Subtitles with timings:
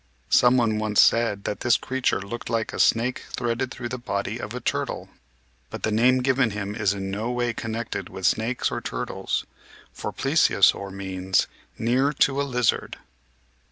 [0.31, 4.39] Some one once said that this creature looked like a snake threaded through the body
[4.39, 5.09] of a turtle.
[5.69, 9.45] But the name given him is in no way connected with snakes or turtles,
[9.93, 11.45] for Plesiosaur means
[11.77, 12.97] "near to a lizard."